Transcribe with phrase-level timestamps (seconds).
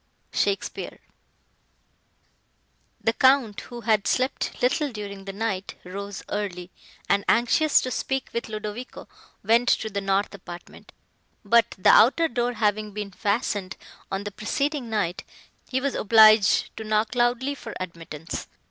[0.33, 0.97] SHAKESPEARE
[3.01, 6.71] The Count, who had slept little during the night, rose early,
[7.07, 9.07] and, anxious to speak with Ludovico,
[9.43, 10.91] went to the north apartment;
[11.45, 13.77] but, the outer door having been fastened,
[14.11, 15.23] on the preceding night,
[15.69, 18.47] he was obliged to knock loudly for admittance.